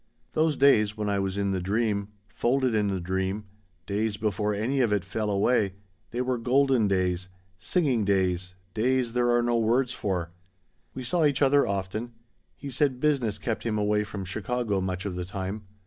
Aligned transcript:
"Those 0.33 0.57
days 0.57 0.97
when 0.97 1.09
I 1.09 1.19
was 1.19 1.37
in 1.37 1.51
the 1.51 1.59
dream, 1.59 2.07
folded 2.27 2.73
in 2.73 2.87
the 2.87 2.99
dream, 2.99 3.45
days 3.85 4.17
before 4.17 4.51
any 4.51 4.81
of 4.81 4.91
it 4.91 5.05
fell 5.05 5.29
away, 5.29 5.73
they 6.09 6.21
were 6.21 6.39
golden 6.39 6.87
days, 6.87 7.29
singing 7.55 8.03
days 8.03 8.55
days 8.73 9.13
there 9.13 9.29
are 9.29 9.43
no 9.43 9.59
words 9.59 9.93
for. 9.93 10.31
"We 10.95 11.03
saw 11.03 11.23
each 11.25 11.43
other 11.43 11.67
often. 11.67 12.13
He 12.55 12.71
said 12.71 12.99
business 12.99 13.37
kept 13.37 13.63
him 13.63 13.77
away 13.77 14.03
from 14.03 14.25
Chicago 14.25 14.81
much 14.81 15.05
of 15.05 15.13
the 15.13 15.23
time. 15.23 15.65